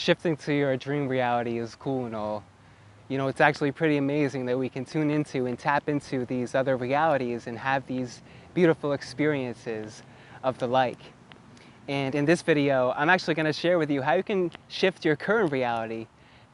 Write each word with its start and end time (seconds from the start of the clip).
shifting 0.00 0.34
to 0.34 0.54
your 0.54 0.76
dream 0.78 1.06
reality 1.06 1.58
is 1.58 1.74
cool 1.74 2.06
and 2.06 2.16
all, 2.16 2.42
you 3.08 3.18
know, 3.18 3.28
it's 3.28 3.40
actually 3.40 3.70
pretty 3.70 3.98
amazing 3.98 4.46
that 4.46 4.58
we 4.58 4.68
can 4.68 4.84
tune 4.84 5.10
into 5.10 5.44
and 5.44 5.58
tap 5.58 5.88
into 5.90 6.24
these 6.24 6.54
other 6.54 6.76
realities 6.76 7.46
and 7.46 7.58
have 7.58 7.86
these 7.86 8.22
beautiful 8.54 8.92
experiences 8.92 10.02
of 10.42 10.56
the 10.58 10.66
like. 10.66 11.00
And 11.86 12.14
in 12.14 12.24
this 12.24 12.40
video, 12.40 12.94
I'm 12.96 13.10
actually 13.10 13.34
going 13.34 13.46
to 13.46 13.52
share 13.52 13.78
with 13.78 13.90
you 13.90 14.00
how 14.00 14.14
you 14.14 14.22
can 14.22 14.50
shift 14.68 15.04
your 15.04 15.16
current 15.16 15.52
reality 15.52 16.06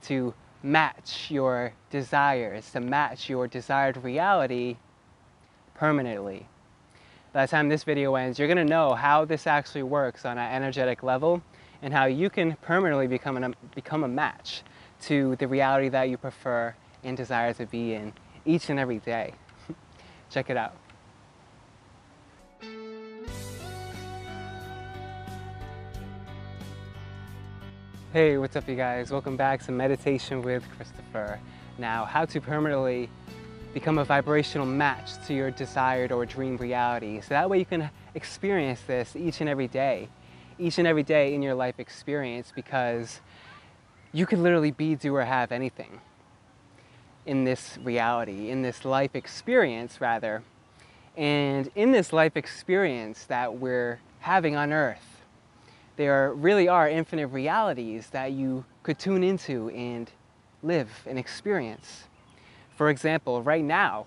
to 0.02 0.34
match 0.64 1.30
your 1.30 1.72
desires, 1.90 2.70
to 2.72 2.80
match 2.80 3.28
your 3.28 3.46
desired 3.46 4.02
reality 4.02 4.76
permanently. 5.74 6.48
By 7.32 7.46
the 7.46 7.50
time 7.50 7.68
this 7.68 7.84
video 7.84 8.16
ends, 8.16 8.38
you're 8.38 8.48
going 8.48 8.56
to 8.56 8.64
know 8.64 8.94
how 8.94 9.24
this 9.24 9.46
actually 9.46 9.84
works 9.84 10.24
on 10.24 10.36
an 10.36 10.52
energetic 10.52 11.04
level 11.04 11.42
and 11.82 11.92
how 11.92 12.06
you 12.06 12.30
can 12.30 12.56
permanently 12.62 13.06
become, 13.06 13.36
an, 13.36 13.54
become 13.74 14.04
a 14.04 14.08
match 14.08 14.62
to 15.02 15.36
the 15.36 15.46
reality 15.46 15.88
that 15.88 16.08
you 16.08 16.16
prefer 16.16 16.74
and 17.04 17.16
desire 17.16 17.52
to 17.54 17.66
be 17.66 17.94
in 17.94 18.12
each 18.44 18.70
and 18.70 18.78
every 18.78 18.98
day. 18.98 19.32
Check 20.30 20.50
it 20.50 20.56
out. 20.56 20.74
Hey, 28.12 28.38
what's 28.38 28.56
up 28.56 28.66
you 28.66 28.76
guys? 28.76 29.10
Welcome 29.10 29.36
back 29.36 29.62
to 29.64 29.72
Meditation 29.72 30.40
with 30.40 30.64
Christopher. 30.76 31.38
Now, 31.76 32.06
how 32.06 32.24
to 32.24 32.40
permanently 32.40 33.10
become 33.74 33.98
a 33.98 34.04
vibrational 34.04 34.64
match 34.64 35.22
to 35.26 35.34
your 35.34 35.50
desired 35.50 36.10
or 36.10 36.24
dream 36.24 36.56
reality. 36.56 37.20
So 37.20 37.28
that 37.30 37.50
way 37.50 37.58
you 37.58 37.66
can 37.66 37.90
experience 38.14 38.80
this 38.86 39.14
each 39.16 39.42
and 39.42 39.50
every 39.50 39.68
day, 39.68 40.08
each 40.58 40.78
and 40.78 40.86
every 40.86 41.02
day 41.02 41.34
in 41.34 41.42
your 41.42 41.54
life 41.54 41.78
experience 41.78 42.52
because 42.54 43.20
you 44.12 44.26
could 44.26 44.38
literally 44.38 44.70
be, 44.70 44.94
do, 44.94 45.14
or 45.14 45.24
have 45.24 45.52
anything 45.52 46.00
in 47.26 47.44
this 47.44 47.78
reality, 47.82 48.50
in 48.50 48.62
this 48.62 48.84
life 48.84 49.14
experience, 49.14 50.00
rather. 50.00 50.42
And 51.16 51.70
in 51.74 51.92
this 51.92 52.12
life 52.12 52.36
experience 52.36 53.24
that 53.24 53.58
we're 53.58 54.00
having 54.20 54.56
on 54.56 54.72
earth, 54.72 55.22
there 55.96 56.32
really 56.34 56.68
are 56.68 56.88
infinite 56.88 57.28
realities 57.28 58.08
that 58.10 58.32
you 58.32 58.64
could 58.82 58.98
tune 58.98 59.24
into 59.24 59.70
and 59.70 60.10
live 60.62 60.90
and 61.06 61.18
experience. 61.18 62.04
For 62.76 62.90
example, 62.90 63.42
right 63.42 63.64
now, 63.64 64.06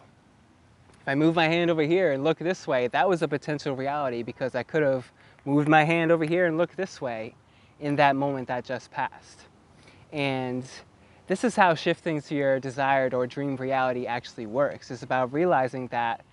if 1.02 1.08
I 1.08 1.16
move 1.16 1.36
my 1.36 1.48
hand 1.48 1.72
over 1.72 1.82
here 1.82 2.12
and 2.12 2.24
look 2.24 2.38
this 2.38 2.68
way, 2.68 2.88
that 2.88 3.10
was 3.10 3.22
a 3.22 3.28
potential 3.28 3.76
reality 3.76 4.22
because 4.22 4.54
I 4.56 4.64
could 4.64 4.84
have 4.84 5.12
moved 5.46 5.68
my 5.68 5.84
hand 5.84 6.12
over 6.12 6.26
here 6.26 6.46
and 6.46 6.58
looked 6.58 6.78
this 6.78 7.02
way 7.02 7.36
in 7.80 7.96
that 7.96 8.16
moment 8.16 8.48
that 8.48 8.66
just 8.66 8.92
passed. 8.92 9.42
And 10.12 10.66
this 11.28 11.44
is 11.44 11.56
how 11.56 11.76
shifting 11.76 12.22
to 12.22 12.36
your 12.36 12.60
desired 12.60 13.14
or 13.14 13.28
dream 13.28 13.56
reality 13.56 14.08
actually 14.08 14.48
works. 14.48 14.92
It's 14.92 15.04
about 15.04 15.32
realizing 15.32 15.88
that 15.88 16.26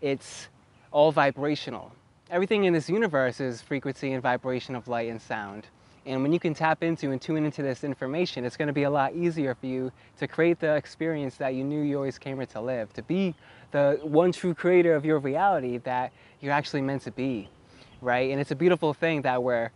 it's 0.00 0.48
all 0.90 1.12
vibrational. 1.12 1.92
Everything 2.30 2.64
in 2.64 2.72
this 2.72 2.88
universe 2.88 3.40
is 3.40 3.62
frequency 3.62 4.12
and 4.12 4.22
vibration 4.22 4.74
of 4.74 4.88
light 4.88 5.08
and 5.08 5.20
sound. 5.20 5.66
And 6.06 6.22
when 6.22 6.32
you 6.32 6.40
can 6.40 6.54
tap 6.54 6.82
into 6.82 7.10
and 7.10 7.20
tune 7.20 7.44
into 7.44 7.62
this 7.62 7.84
information, 7.84 8.44
it's 8.44 8.56
going 8.56 8.68
to 8.68 8.72
be 8.74 8.84
a 8.84 8.90
lot 8.90 9.14
easier 9.14 9.54
for 9.54 9.66
you 9.66 9.92
to 10.18 10.26
create 10.26 10.58
the 10.58 10.74
experience 10.74 11.36
that 11.36 11.54
you 11.54 11.62
knew 11.62 11.82
you 11.82 11.96
always 11.96 12.18
came 12.18 12.36
here 12.36 12.46
to 12.46 12.60
live, 12.60 12.92
to 12.94 13.02
be 13.02 13.34
the 13.70 14.00
one 14.02 14.32
true 14.32 14.54
creator 14.54 14.94
of 14.94 15.04
your 15.04 15.18
reality 15.18 15.78
that 15.78 16.12
you're 16.40 16.52
actually 16.52 16.82
meant 16.82 17.02
to 17.02 17.10
be, 17.10 17.48
right? 18.00 18.30
And 18.30 18.40
it's 18.40 18.50
a 18.50 18.56
beautiful 18.56 18.94
thing 18.94 19.22
that 19.22 19.42
we're 19.42 19.70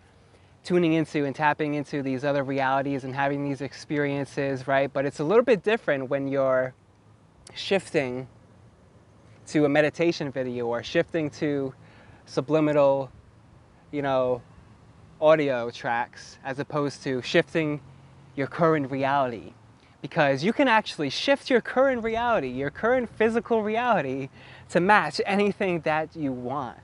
tuning 0.65 0.95
into 0.95 1.25
and 1.25 1.35
tapping 1.37 1.75
into 1.75 2.03
these 2.03 2.25
other 2.25 2.43
realities 2.43 3.05
and 3.05 3.15
having 3.15 3.45
these 3.45 3.61
experiences, 3.61 4.67
right? 4.67 4.91
But 4.93 5.05
it's 5.05 5.21
a 5.21 5.25
little 5.25 5.45
bit 5.45 5.63
different 5.63 6.09
when 6.09 6.27
you're 6.27 6.75
shifting 7.55 8.27
to 9.49 9.67
a 9.67 9.69
meditation 9.69 10.33
video 10.33 10.67
or 10.67 10.83
shifting 10.83 11.29
to 11.29 11.75
subliminal, 12.25 13.11
you 13.91 14.01
know, 14.01 14.41
audio 15.21 15.71
tracks 15.71 16.39
as 16.45 16.59
opposed 16.59 17.03
to 17.03 17.21
shifting 17.23 17.81
your 18.35 18.47
current 18.47 18.91
reality. 18.91 19.53
Because 20.01 20.45
you 20.45 20.53
can 20.53 20.69
actually 20.69 21.09
shift 21.09 21.49
your 21.49 21.61
current 21.61 22.03
reality, 22.03 22.49
your 22.49 22.71
current 22.71 23.09
physical 23.09 23.63
reality, 23.63 24.29
to 24.71 24.81
match 24.81 25.21
anything 25.25 25.81
that 25.81 26.15
you 26.15 26.33
want, 26.33 26.79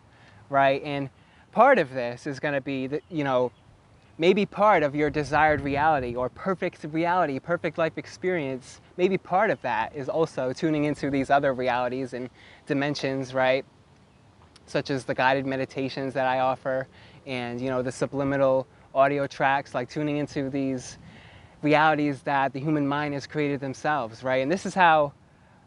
right? 0.48 0.82
And 0.82 1.10
part 1.52 1.78
of 1.78 1.92
this 1.92 2.26
is 2.26 2.40
going 2.40 2.54
to 2.54 2.60
be, 2.60 2.86
that, 2.86 3.02
you 3.10 3.24
know, 3.24 3.50
maybe 4.18 4.44
part 4.44 4.82
of 4.82 4.94
your 4.94 5.10
desired 5.10 5.60
reality 5.60 6.14
or 6.14 6.28
perfect 6.28 6.84
reality, 6.92 7.38
perfect 7.38 7.78
life 7.78 7.96
experience, 7.96 8.80
maybe 8.96 9.16
part 9.16 9.50
of 9.50 9.60
that 9.62 9.94
is 9.94 10.08
also 10.08 10.52
tuning 10.52 10.84
into 10.84 11.10
these 11.10 11.30
other 11.30 11.54
realities 11.54 12.12
and 12.12 12.28
dimensions, 12.66 13.32
right? 13.32 13.64
Such 14.66 14.90
as 14.90 15.04
the 15.04 15.14
guided 15.14 15.46
meditations 15.46 16.14
that 16.14 16.26
I 16.26 16.40
offer 16.40 16.86
and, 17.26 17.60
you 17.60 17.70
know, 17.70 17.82
the 17.82 17.92
subliminal 17.92 18.66
audio 18.94 19.26
tracks, 19.26 19.74
like 19.74 19.88
tuning 19.88 20.18
into 20.18 20.50
these 20.50 20.98
realities 21.62 22.22
that 22.22 22.52
the 22.52 22.60
human 22.60 22.86
mind 22.86 23.14
has 23.14 23.26
created 23.26 23.60
themselves, 23.60 24.22
right? 24.22 24.42
And 24.42 24.50
this 24.50 24.66
is 24.66 24.74
how 24.74 25.12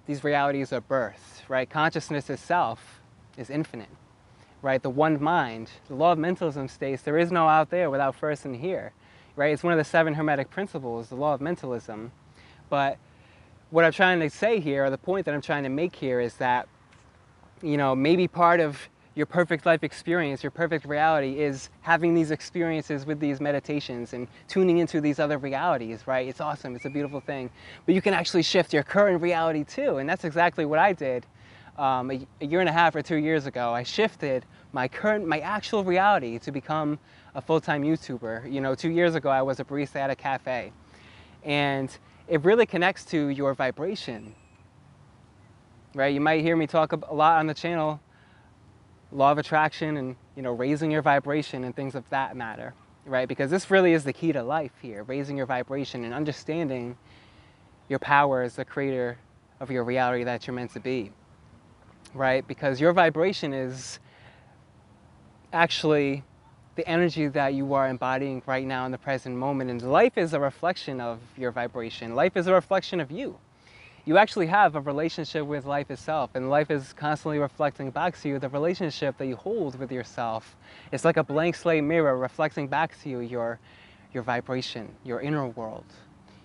these 0.06 0.24
realities 0.24 0.72
are 0.74 0.82
birthed, 0.82 1.48
right? 1.50 1.70
Consciousness 1.70 2.30
itself 2.30 3.02
is 3.38 3.50
infinite 3.50 3.90
right? 4.64 4.82
The 4.82 4.90
one 4.90 5.22
mind, 5.22 5.70
the 5.88 5.94
law 5.94 6.14
of 6.14 6.18
mentalism 6.18 6.68
states 6.70 7.04
there 7.04 7.18
is 7.18 7.32
no 7.32 7.48
out 7.48 7.70
there 7.70 7.92
without 7.92 8.16
first 8.16 8.46
in 8.46 8.56
here, 8.56 8.94
right? 9.36 9.54
It's 9.54 9.62
one 9.62 9.74
of 9.74 9.78
the 9.78 9.84
seven 9.84 10.16
hermetic 10.16 10.50
principles, 10.50 11.10
the 11.10 11.16
law 11.16 11.36
of 11.36 11.42
mentalism. 11.42 12.12
But 12.70 12.98
what 13.70 13.84
I'm 13.84 13.92
trying 13.92 14.22
to 14.22 14.30
say 14.30 14.60
here, 14.60 14.86
or 14.86 14.90
the 14.90 14.98
point 14.98 15.26
that 15.26 15.36
I'm 15.36 15.42
trying 15.42 15.64
to 15.64 15.70
make 15.70 15.96
here 15.96 16.22
is 16.22 16.36
that, 16.36 16.68
you 17.62 17.76
know, 17.76 17.94
maybe 17.94 18.28
part 18.28 18.62
of 18.62 18.80
your 19.16 19.26
perfect 19.26 19.66
life 19.66 19.84
experience, 19.84 20.42
your 20.42 20.50
perfect 20.50 20.86
reality 20.86 21.40
is 21.40 21.70
having 21.82 22.16
these 22.16 22.32
experiences 22.32 23.06
with 23.06 23.20
these 23.20 23.40
meditations 23.42 24.14
and 24.14 24.28
tuning 24.48 24.80
into 24.80 25.02
these 25.02 25.20
other 25.20 25.38
realities, 25.38 26.08
right? 26.08 26.28
It's 26.28 26.42
awesome, 26.42 26.76
it's 26.76 26.86
a 26.86 26.90
beautiful 26.90 27.20
thing. 27.20 27.50
But 27.86 27.96
you 27.96 28.02
can 28.02 28.14
actually 28.14 28.44
shift 28.44 28.74
your 28.74 28.82
current 28.82 29.22
reality 29.22 29.66
too, 29.66 29.98
and 29.98 30.10
that's 30.10 30.24
exactly 30.24 30.66
what 30.66 30.80
I 30.80 30.94
did 30.94 31.28
um, 31.78 32.12
a, 32.12 32.28
a, 32.42 32.46
year 32.46 32.60
and 32.60 32.70
a 32.70 32.72
half 32.72 32.96
or 32.96 33.02
two 33.02 33.16
years 33.16 33.46
ago, 33.46 33.74
I 33.74 33.84
shifted 33.84 34.46
my 34.74 34.88
current, 34.88 35.28
my 35.28 35.40
actual 35.40 35.84
reality 35.84 36.38
to 36.40 36.52
become 36.52 37.00
a 37.36 37.42
full-time 37.42 37.84
YouTuber. 37.84 38.52
You 38.52 38.62
know, 38.62 38.76
two 38.76 38.92
years 38.92 39.16
ago, 39.16 39.30
I 39.30 39.42
was 39.42 39.60
a 39.60 39.64
barista 39.64 39.96
at 39.98 40.10
a 40.10 40.16
cafe. 40.16 40.72
And 41.44 41.96
it 42.28 42.44
really 42.44 42.66
connects 42.66 43.06
to 43.06 43.28
your 43.28 43.54
vibration, 43.54 44.36
right? 45.96 46.14
You 46.14 46.22
might 46.22 46.42
hear 46.42 46.56
me 46.56 46.68
talk 46.68 46.94
a 46.94 47.14
lot 47.14 47.40
on 47.40 47.48
the 47.48 47.54
channel, 47.54 48.00
law 49.12 49.32
of 49.32 49.38
attraction 49.38 49.98
and, 49.98 50.16
you 50.36 50.44
know, 50.44 50.54
raising 50.54 50.92
your 50.92 51.02
vibration 51.02 51.64
and 51.64 51.76
things 51.76 51.96
of 51.96 52.08
that 52.12 52.38
matter, 52.38 52.74
right? 53.06 53.28
Because 53.28 53.50
this 53.50 53.72
really 53.72 53.94
is 53.94 54.04
the 54.04 54.14
key 54.14 54.32
to 54.32 54.44
life 54.44 54.72
here, 54.82 55.04
raising 55.04 55.38
your 55.38 55.46
vibration 55.48 56.06
and 56.06 56.14
understanding 56.14 56.98
your 57.90 58.00
power 58.00 58.44
as 58.44 58.56
the 58.56 58.64
creator 58.64 59.18
of 59.60 59.70
your 59.70 59.84
reality 59.84 60.24
that 60.24 60.48
you're 60.48 60.56
meant 60.56 60.72
to 60.72 60.80
be 60.80 61.12
right? 62.14 62.48
Because 62.48 62.80
your 62.80 62.94
vibration 62.94 63.54
is 63.54 64.00
actually 65.52 66.24
the 66.76 66.88
energy 66.88 67.28
that 67.28 67.54
you 67.54 67.74
are 67.74 67.88
embodying 67.88 68.42
right 68.46 68.66
now 68.66 68.86
in 68.86 68.92
the 68.92 68.98
present 68.98 69.36
moment. 69.36 69.70
And 69.70 69.82
life 69.82 70.18
is 70.18 70.34
a 70.34 70.40
reflection 70.40 71.00
of 71.00 71.20
your 71.38 71.52
vibration. 71.52 72.16
Life 72.16 72.36
is 72.36 72.48
a 72.48 72.54
reflection 72.54 73.00
of 73.00 73.12
you. 73.12 73.38
You 74.06 74.18
actually 74.18 74.48
have 74.48 74.76
a 74.76 74.82
relationship 74.82 75.46
with 75.46 75.66
life 75.66 75.90
itself, 75.90 76.32
and 76.34 76.50
life 76.50 76.70
is 76.70 76.92
constantly 76.92 77.40
reflecting 77.40 77.90
back 77.90 78.20
to 78.22 78.28
you 78.28 78.38
the 78.38 78.50
relationship 78.50 79.18
that 79.18 79.28
you 79.28 79.38
hold 79.38 79.80
with 79.80 79.94
yourself. 79.94 80.58
It's 80.92 81.06
like 81.06 81.16
a 81.16 81.24
blank 81.24 81.56
slate 81.56 81.86
mirror 81.86 82.18
reflecting 82.18 82.68
back 82.68 83.02
to 83.04 83.10
you 83.10 83.20
your, 83.20 83.60
your 84.14 84.24
vibration, 84.24 84.94
your 85.06 85.22
inner 85.22 85.48
world. 85.48 85.86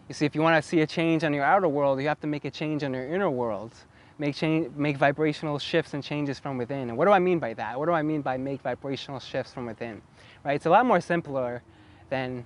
You 0.09 0.15
see, 0.15 0.25
if 0.25 0.37
you 0.37 0.41
want 0.41 0.63
to 0.63 0.67
see 0.67 0.83
a 0.83 0.87
change 0.87 1.25
on 1.25 1.35
your 1.35 1.43
outer 1.43 1.69
world, 1.69 2.01
you 2.01 2.07
have 2.07 2.21
to 2.21 2.29
make 2.29 2.45
a 2.45 2.51
change 2.51 2.85
on 2.85 2.95
your 2.95 3.13
inner 3.13 3.31
world 3.31 3.75
make, 4.19 4.35
change, 4.35 4.75
make 4.77 4.97
vibrational 4.97 5.59
shifts 5.59 5.95
and 5.95 6.03
changes 6.03 6.39
from 6.39 6.59
within. 6.59 6.89
And 6.89 6.99
what 6.99 7.07
do 7.07 7.13
I 7.13 7.19
mean 7.19 7.39
by 7.39 7.55
that? 7.55 7.79
What 7.79 7.87
do 7.87 7.93
I 7.93 8.03
mean 8.03 8.23
by 8.23 8.37
make 8.37 8.61
vibrational 8.63 9.21
shifts 9.21 9.53
from 9.53 9.67
within? 9.67 10.03
Right? 10.45 10.55
It's 10.55 10.67
a 10.67 10.71
lot 10.71 10.87
more 10.87 11.01
simpler 11.01 11.63
than, 12.11 12.45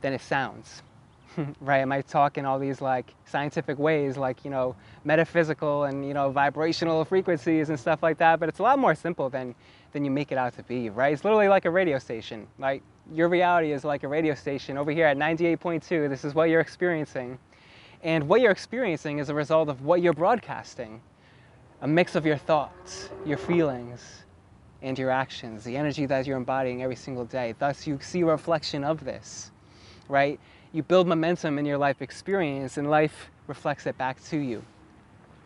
than 0.00 0.12
it 0.12 0.20
sounds. 0.20 0.82
right? 1.60 1.78
Am 1.78 1.92
I 1.92 1.96
might 1.96 2.08
talk 2.08 2.38
in 2.38 2.44
all 2.44 2.58
these 2.58 2.80
like 2.80 3.14
scientific 3.26 3.78
ways, 3.78 4.16
like, 4.16 4.44
you 4.44 4.50
know, 4.50 4.76
metaphysical 5.04 5.84
and, 5.84 6.06
you 6.06 6.14
know, 6.14 6.30
vibrational 6.30 7.04
frequencies 7.04 7.70
and 7.70 7.78
stuff 7.78 8.02
like 8.02 8.18
that, 8.18 8.40
but 8.40 8.48
it's 8.48 8.58
a 8.58 8.62
lot 8.62 8.78
more 8.78 8.94
simple 8.94 9.28
than, 9.28 9.54
than 9.92 10.04
you 10.04 10.10
make 10.10 10.32
it 10.32 10.38
out 10.38 10.54
to 10.56 10.62
be, 10.64 10.90
right? 10.90 11.12
It's 11.12 11.24
literally 11.24 11.48
like 11.48 11.64
a 11.64 11.70
radio 11.70 11.98
station. 11.98 12.46
Like, 12.58 12.82
your 13.12 13.28
reality 13.28 13.72
is 13.72 13.84
like 13.84 14.02
a 14.02 14.08
radio 14.08 14.34
station. 14.34 14.78
Over 14.78 14.90
here 14.90 15.06
at 15.06 15.16
98.2, 15.16 16.08
this 16.08 16.24
is 16.24 16.34
what 16.34 16.48
you're 16.48 16.60
experiencing. 16.60 17.38
And 18.04 18.28
what 18.28 18.40
you're 18.40 18.52
experiencing 18.52 19.18
is 19.18 19.28
a 19.30 19.34
result 19.34 19.68
of 19.68 19.82
what 19.82 20.00
you're 20.02 20.12
broadcasting 20.12 21.00
a 21.80 21.88
mix 21.88 22.14
of 22.14 22.24
your 22.24 22.36
thoughts, 22.36 23.10
your 23.26 23.36
feelings, 23.36 24.24
and 24.80 24.98
your 24.98 25.10
actions, 25.10 25.64
the 25.64 25.76
energy 25.76 26.06
that 26.06 26.26
you're 26.26 26.36
embodying 26.36 26.82
every 26.82 26.96
single 26.96 27.26
day. 27.26 27.54
Thus, 27.58 27.86
you 27.86 27.98
see 28.00 28.22
a 28.22 28.26
reflection 28.26 28.84
of 28.84 29.04
this, 29.04 29.50
right? 30.08 30.40
you 30.74 30.82
build 30.82 31.06
momentum 31.06 31.56
in 31.56 31.64
your 31.64 31.78
life 31.78 32.02
experience 32.02 32.78
and 32.78 32.90
life 32.90 33.30
reflects 33.46 33.86
it 33.86 33.96
back 33.96 34.22
to 34.24 34.36
you. 34.36 34.62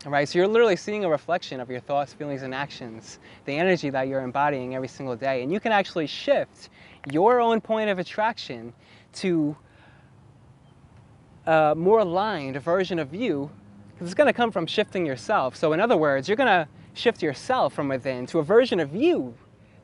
All 0.05 0.11
right, 0.11 0.27
so 0.27 0.39
you're 0.39 0.47
literally 0.47 0.75
seeing 0.75 1.05
a 1.05 1.09
reflection 1.09 1.59
of 1.59 1.69
your 1.69 1.81
thoughts, 1.81 2.13
feelings, 2.13 2.41
and 2.41 2.55
actions, 2.55 3.19
the 3.45 3.55
energy 3.55 3.91
that 3.91 4.07
you're 4.07 4.21
embodying 4.21 4.73
every 4.73 4.87
single 4.87 5.15
day. 5.15 5.43
And 5.43 5.51
you 5.51 5.59
can 5.59 5.71
actually 5.71 6.07
shift 6.07 6.69
your 7.11 7.39
own 7.39 7.61
point 7.61 7.91
of 7.91 7.99
attraction 7.99 8.73
to 9.13 9.55
a 11.49 11.73
more 11.75 11.99
aligned 11.99 12.61
version 12.61 12.99
of 12.99 13.13
you, 13.13 13.49
because 13.91 14.07
it's 14.07 14.15
going 14.15 14.27
to 14.27 14.33
come 14.33 14.51
from 14.51 14.67
shifting 14.67 15.05
yourself. 15.05 15.55
So, 15.55 15.73
in 15.73 15.79
other 15.79 15.97
words, 15.97 16.27
you're 16.29 16.37
going 16.37 16.47
to 16.47 16.67
shift 16.93 17.23
yourself 17.23 17.73
from 17.73 17.87
within 17.87 18.25
to 18.27 18.39
a 18.39 18.43
version 18.43 18.79
of 18.79 18.93
you 18.93 19.33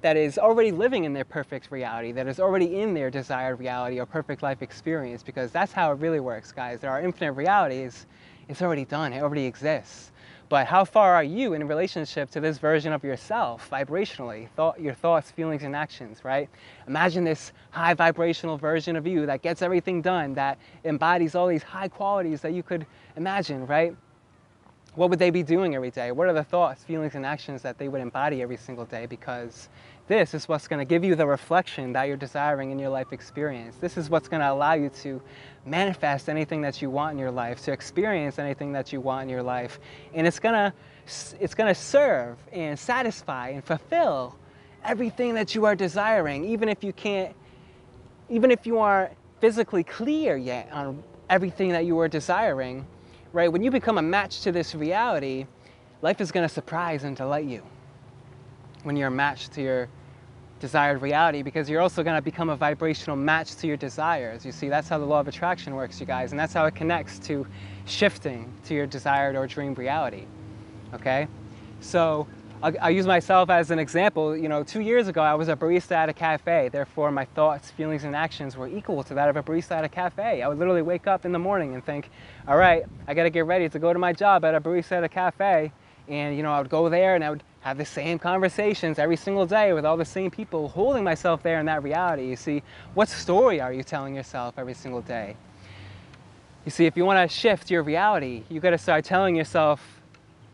that 0.02 0.16
is 0.16 0.38
already 0.38 0.72
living 0.72 1.06
in 1.06 1.14
their 1.14 1.26
perfect 1.26 1.72
reality, 1.72 2.12
that 2.12 2.28
is 2.28 2.40
already 2.40 2.80
in 2.82 2.94
their 2.94 3.10
desired 3.10 3.58
reality 3.58 4.00
or 4.00 4.06
perfect 4.06 4.44
life 4.44 4.62
experience, 4.62 5.24
because 5.24 5.52
that's 5.52 5.72
how 5.72 5.92
it 5.92 5.96
really 5.96 6.20
works, 6.20 6.52
guys. 6.52 6.80
There 6.80 6.92
are 6.92 7.02
infinite 7.02 7.32
realities 7.32 8.06
it's 8.48 8.62
already 8.62 8.86
done, 8.86 9.12
it 9.14 9.24
already 9.24 9.46
exists. 9.46 10.12
But 10.48 10.68
how 10.68 10.86
far 10.86 11.16
are 11.16 11.24
you 11.24 11.54
in 11.54 11.68
relationship 11.68 12.30
to 12.32 12.40
this 12.40 12.60
version 12.60 12.94
of 12.94 13.04
yourself 13.04 13.68
vibrationally, 13.72 14.48
thought, 14.50 14.80
your 14.80 14.94
thoughts, 14.94 15.32
feelings, 15.32 15.64
and 15.64 15.76
actions, 15.76 16.24
right? 16.24 16.50
Imagine 16.88 17.24
this 17.24 17.52
high 17.72 17.96
vibrational 17.96 18.58
version 18.58 18.96
of 18.96 19.08
you 19.08 19.26
that 19.26 19.42
gets 19.42 19.64
everything 19.64 20.02
done, 20.02 20.36
that 20.36 20.60
embodies 20.84 21.34
all 21.34 21.48
these 21.48 21.64
high 21.64 21.88
qualities 21.88 22.42
that 22.42 22.54
you 22.54 22.62
could 22.62 22.86
imagine, 23.16 23.66
right? 23.66 23.96
What 24.94 25.10
would 25.10 25.20
they 25.20 25.32
be 25.32 25.44
doing 25.44 25.76
every 25.76 25.92
day? 25.92 26.12
What 26.12 26.28
are 26.28 26.34
the 26.34 26.44
thoughts, 26.44 26.84
feelings, 26.84 27.16
and 27.16 27.26
actions 27.26 27.62
that 27.64 27.78
they 27.78 27.90
would 27.90 28.00
embody 28.00 28.42
every 28.42 28.56
single 28.56 28.86
day? 28.86 29.08
Because 29.08 29.68
this 30.08 30.36
is 30.36 30.48
what's 30.48 30.68
going 30.68 30.80
to 30.80 30.86
give 30.86 31.04
you 31.04 31.16
the 31.16 31.26
reflection 31.26 31.94
that 31.94 32.04
you're 32.04 32.16
desiring 32.16 32.70
in 32.70 32.78
your 32.78 32.90
life 32.90 33.12
experience. 33.12 33.78
This 33.78 33.98
is 33.98 34.08
what's 34.08 34.28
going 34.28 34.42
to 34.42 34.52
allow 34.52 34.74
you 34.74 34.90
to 35.02 35.20
manifest 35.66 36.30
anything 36.30 36.62
that 36.62 36.80
you 36.80 36.92
want 36.92 37.14
in 37.14 37.18
your 37.18 37.32
life, 37.32 37.64
to 37.64 37.72
experience 37.72 38.38
anything 38.38 38.72
that 38.74 38.94
you 38.94 39.02
want 39.02 39.24
in 39.24 39.30
your 39.30 39.42
life. 39.42 39.80
And 40.14 40.28
it's 40.28 40.40
going 40.40 40.54
to 40.54 40.74
it's 41.40 41.54
going 41.54 41.74
to 41.74 41.80
serve 41.80 42.38
and 42.52 42.78
satisfy 42.78 43.50
and 43.50 43.64
fulfill 43.64 44.36
everything 44.84 45.36
that 45.36 45.54
you 45.54 45.66
are 45.66 45.76
desiring, 45.76 46.46
even 46.46 46.70
if 46.70 46.84
you 46.84 46.94
can't 46.94 47.36
even 48.30 48.52
if 48.52 48.68
you 48.68 48.78
aren't 48.80 49.14
physically 49.40 49.84
clear 49.84 50.38
yet 50.38 50.70
on 50.72 51.04
everything 51.32 51.72
that 51.72 51.86
you 51.86 51.98
are 52.00 52.08
desiring, 52.08 52.86
right? 53.34 53.52
When 53.52 53.64
you 53.64 53.72
become 53.72 53.98
a 53.98 54.04
match 54.04 54.42
to 54.42 54.52
this 54.52 54.76
reality, 54.76 55.48
life 56.04 56.22
is 56.22 56.32
going 56.32 56.48
to 56.48 56.54
surprise 56.54 57.04
and 57.04 57.16
delight 57.18 57.46
you 57.46 57.64
when 58.86 58.96
you're 58.96 59.10
matched 59.10 59.52
to 59.54 59.62
your 59.62 59.90
desired 60.60 61.02
reality 61.02 61.42
because 61.42 61.70
you're 61.70 61.82
also 61.82 62.04
going 62.04 62.16
to 62.16 62.22
become 62.22 62.50
a 62.50 62.56
vibrational 62.56 63.16
match 63.16 63.56
to 63.56 63.68
your 63.68 63.78
desires. 63.78 64.46
You 64.46 64.52
see, 64.52 64.70
that's 64.70 64.88
how 64.88 64.98
the 64.98 65.06
law 65.06 65.20
of 65.20 65.28
attraction 65.28 65.76
works, 65.76 66.00
you 66.00 66.06
guys, 66.06 66.32
and 66.32 66.40
that's 66.40 66.54
how 66.54 66.66
it 66.66 66.76
connects 66.76 67.20
to 67.20 67.46
shifting 67.86 68.52
to 68.66 68.74
your 68.74 68.88
desired 68.88 69.36
or 69.36 69.48
dreamed 69.48 69.78
reality. 69.78 70.26
Okay? 70.94 71.28
So, 71.82 72.28
I'll, 72.64 72.90
use 72.90 73.06
myself 73.06 73.52
as 73.52 73.70
an 73.70 73.78
example. 73.78 74.36
You 74.36 74.50
know, 74.50 74.64
two 74.64 74.80
years 74.80 75.08
ago, 75.08 75.22
I 75.22 75.36
was 75.36 75.50
a 75.50 75.56
barista 75.56 75.92
at 75.92 76.10
a 76.10 76.14
cafe. 76.14 76.70
Therefore, 76.70 77.12
my 77.12 77.26
thoughts, 77.26 77.70
feelings, 77.70 78.06
and 78.06 78.16
actions 78.16 78.58
were 78.58 78.68
equal 78.68 79.04
to 79.04 79.14
that 79.14 79.30
of 79.30 79.36
a 79.36 79.44
barista 79.44 79.72
at 79.72 79.84
a 79.84 79.90
cafe. 79.90 80.42
I 80.42 80.48
would 80.48 80.58
literally 80.58 80.82
wake 80.82 81.06
up 81.06 81.26
in 81.26 81.32
the 81.32 81.38
morning 81.38 81.76
and 81.76 81.86
think, 81.86 82.10
all 82.48 82.58
right, 82.58 82.86
I 83.08 83.14
got 83.14 83.24
to 83.24 83.30
get 83.30 83.46
ready 83.46 83.70
to 83.70 83.78
go 83.78 83.94
to 83.94 84.00
my 84.00 84.14
job 84.14 84.46
at 84.46 84.56
a 84.56 84.62
barista 84.62 84.94
at 84.94 85.04
a 85.04 85.10
cafe. 85.10 85.74
And, 86.08 86.38
you 86.38 86.44
know, 86.44 86.52
I 86.52 86.60
would 86.60 86.70
go 86.70 86.90
there 86.90 87.16
and 87.16 87.24
I 87.24 87.30
would 87.32 87.44
have 87.62 87.78
the 87.78 87.86
same 87.86 88.20
conversations 88.20 89.00
every 89.00 89.16
single 89.16 89.46
day 89.46 89.74
with 89.74 89.86
all 89.86 89.98
the 89.98 90.06
same 90.06 90.30
people, 90.30 90.70
holding 90.70 91.04
myself 91.04 91.42
there 91.42 91.60
in 91.60 91.66
that 91.66 91.82
reality. 91.82 92.28
You 92.28 92.36
see, 92.36 92.62
what 92.94 93.10
story 93.10 93.60
are 93.60 93.74
you 93.74 93.82
telling 93.82 94.16
yourself 94.16 94.56
every 94.58 94.76
single 94.76 95.02
day? 95.02 95.36
You 96.64 96.72
see, 96.72 96.86
if 96.86 96.96
you 96.96 97.06
want 97.06 97.30
to 97.30 97.36
shift 97.36 97.72
your 97.72 97.84
reality, 97.84 98.44
you 98.50 98.60
got 98.60 98.72
to 98.72 98.78
start 98.78 99.06
telling 99.06 99.36
yourself 99.36 100.02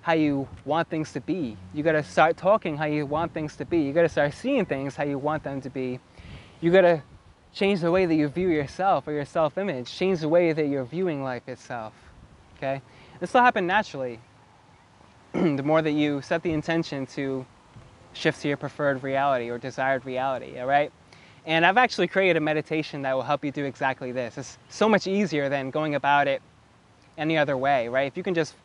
how 0.02 0.14
you 0.14 0.48
want 0.66 0.90
things 0.90 1.12
to 1.14 1.22
be. 1.22 1.58
You 1.74 1.84
got 1.84 1.94
to 1.94 2.04
start 2.04 2.38
talking 2.38 2.78
how 2.78 2.86
you 2.86 3.06
want 3.06 3.34
things 3.34 3.56
to 3.58 3.66
be. 3.66 3.82
You 3.82 3.94
got 3.94 4.02
to 4.02 4.10
start 4.10 4.34
seeing 4.34 4.66
things 4.66 4.96
how 4.96 5.04
you 5.04 5.18
want 5.18 5.44
them 5.44 5.62
to 5.62 5.70
be. 5.70 6.00
You 6.60 6.72
got 6.72 6.82
to 6.82 7.04
change 7.54 7.82
the 7.82 7.92
way 7.92 8.06
that 8.06 8.16
you 8.16 8.28
view 8.28 8.50
yourself 8.50 9.08
or 9.08 9.12
your 9.12 9.26
self-image. 9.26 9.94
Change 9.94 10.22
the 10.22 10.30
way 10.30 10.54
that 10.54 10.68
you're 10.68 10.86
viewing 10.86 11.24
life 11.24 11.48
itself. 11.48 11.94
Okay? 12.58 12.82
This 13.20 13.34
will 13.34 13.42
happen 13.42 13.68
naturally. 13.68 14.20
the 15.58 15.64
more 15.64 15.82
that 15.82 15.92
you 15.92 16.22
set 16.22 16.44
the 16.44 16.52
intention 16.52 17.06
to 17.06 17.46
shift 18.14 18.42
to 18.42 18.48
your 18.50 18.58
preferred 18.58 19.02
reality 19.04 19.50
or 19.50 19.58
desired 19.58 20.06
reality, 20.06 20.60
all 20.60 20.66
right? 20.66 20.92
And 21.46 21.66
I've 21.66 21.78
actually 21.78 22.08
created 22.08 22.38
a 22.38 22.42
meditation 22.42 23.02
that 23.04 23.14
will 23.16 23.24
help 23.24 23.44
you 23.46 23.52
do 23.52 23.66
exactly 23.66 24.12
this. 24.12 24.38
It's 24.38 24.58
so 24.70 24.90
much 24.90 25.08
easier 25.08 25.50
than 25.50 25.72
going 25.72 25.96
about 25.96 26.28
it 26.28 26.42
any 27.18 27.38
other 27.38 27.58
way, 27.58 27.88
right? 27.88 28.08
If 28.08 28.18
you 28.18 28.24
can 28.24 28.34
just 28.34 28.56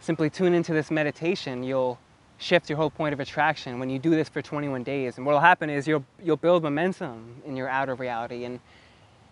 simply 0.00 0.30
tune 0.30 0.54
into 0.54 0.72
this 0.72 0.90
meditation, 0.90 1.62
you'll 1.64 1.98
shift 2.38 2.68
your 2.68 2.76
whole 2.76 2.90
point 2.90 3.12
of 3.12 3.20
attraction 3.20 3.78
when 3.78 3.90
you 3.90 3.98
do 3.98 4.10
this 4.10 4.28
for 4.28 4.42
21 4.42 4.82
days. 4.82 5.16
And 5.16 5.26
what 5.26 5.32
will 5.32 5.40
happen 5.40 5.70
is 5.70 5.88
you'll, 5.88 6.04
you'll 6.22 6.36
build 6.36 6.62
momentum 6.62 7.42
in 7.46 7.56
your 7.56 7.68
outer 7.68 7.94
reality. 7.94 8.44
And 8.44 8.60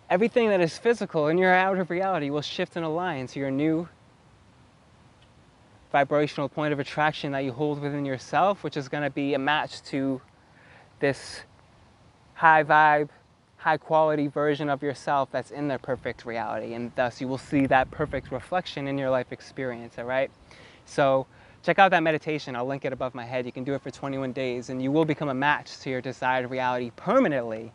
everything 0.09 0.49
that 0.49 0.61
is 0.61 0.77
physical 0.77 1.27
in 1.27 1.37
your 1.37 1.53
outer 1.53 1.83
reality 1.83 2.29
will 2.29 2.41
shift 2.41 2.75
and 2.75 2.85
align 2.85 3.27
to 3.27 3.39
your 3.39 3.51
new 3.51 3.87
vibrational 5.93 6.49
point 6.49 6.73
of 6.73 6.79
attraction 6.79 7.31
that 7.31 7.45
you 7.45 7.53
hold 7.53 7.79
within 7.79 8.03
yourself, 8.03 8.63
which 8.63 8.75
is 8.75 8.89
going 8.89 9.03
to 9.03 9.11
be 9.11 9.35
a 9.35 9.39
match 9.39 9.81
to 9.83 10.19
this 10.99 11.41
high 12.33 12.63
vibe, 12.63 13.09
high 13.57 13.77
quality 13.77 14.25
version 14.25 14.69
of 14.69 14.81
yourself 14.81 15.29
that's 15.31 15.51
in 15.51 15.67
the 15.67 15.77
perfect 15.77 16.25
reality. 16.25 16.73
And 16.73 16.91
thus 16.95 17.21
you 17.21 17.27
will 17.27 17.37
see 17.37 17.67
that 17.67 17.91
perfect 17.91 18.31
reflection 18.31 18.87
in 18.87 18.97
your 18.97 19.11
life 19.11 19.31
experience, 19.31 19.99
all 19.99 20.05
right? 20.05 20.31
So 20.85 21.27
check 21.61 21.77
out 21.77 21.91
that 21.91 22.01
meditation. 22.01 22.55
I'll 22.55 22.65
link 22.65 22.85
it 22.85 22.91
above 22.91 23.13
my 23.13 23.23
head. 23.23 23.45
You 23.45 23.51
can 23.51 23.63
do 23.63 23.75
it 23.75 23.81
for 23.81 23.91
21 23.91 24.31
days 24.31 24.71
and 24.71 24.81
you 24.81 24.91
will 24.91 25.05
become 25.05 25.29
a 25.29 25.35
match 25.35 25.77
to 25.81 25.91
your 25.91 26.01
desired 26.01 26.49
reality 26.49 26.91
permanently, 26.95 27.71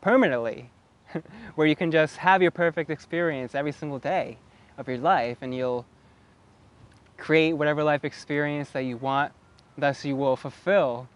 permanently, 0.00 0.70
where 1.54 1.66
you 1.66 1.76
can 1.76 1.90
just 1.90 2.16
have 2.16 2.40
your 2.40 2.50
perfect 2.50 2.88
experience 2.88 3.54
every 3.54 3.72
single 3.72 3.98
day 3.98 4.38
of 4.78 4.88
your 4.88 4.98
life 4.98 5.36
and 5.42 5.54
you'll 5.54 5.84
create 7.18 7.52
whatever 7.52 7.84
life 7.84 8.04
experience 8.04 8.70
that 8.70 8.84
you 8.84 8.96
want. 8.96 9.32
Thus, 9.76 10.04
you 10.04 10.16
will 10.16 10.36
fulfill 10.36 11.08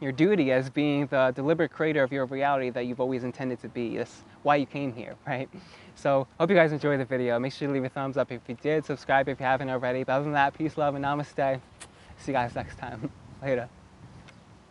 your 0.00 0.12
duty 0.12 0.50
as 0.50 0.70
being 0.70 1.06
the 1.06 1.32
deliberate 1.34 1.70
creator 1.70 2.02
of 2.02 2.10
your 2.10 2.24
reality 2.24 2.70
that 2.70 2.86
you've 2.86 3.00
always 3.00 3.22
intended 3.22 3.60
to 3.60 3.68
be. 3.68 3.98
That's 3.98 4.24
why 4.42 4.56
you 4.56 4.66
came 4.66 4.92
here, 4.92 5.14
right? 5.26 5.48
So, 5.94 6.26
hope 6.38 6.50
you 6.50 6.56
guys 6.56 6.72
enjoyed 6.72 7.00
the 7.00 7.04
video. 7.04 7.38
Make 7.38 7.52
sure 7.52 7.68
to 7.68 7.74
leave 7.74 7.84
a 7.84 7.88
thumbs 7.88 8.16
up 8.16 8.32
if 8.32 8.40
you 8.48 8.56
did, 8.60 8.84
subscribe 8.84 9.28
if 9.28 9.38
you 9.38 9.46
haven't 9.46 9.68
already. 9.68 10.04
But 10.04 10.14
other 10.14 10.24
than 10.24 10.32
that, 10.32 10.54
peace, 10.56 10.76
love, 10.76 10.94
and 10.94 11.04
namaste. 11.04 11.60
See 12.16 12.32
you 12.32 12.32
guys 12.32 12.54
next 12.54 12.78
time. 12.78 13.10
Later. 13.42 13.68